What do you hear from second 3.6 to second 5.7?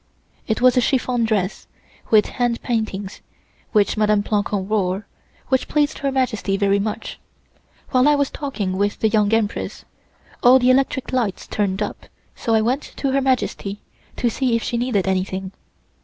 which Mdme. Plancon wore, which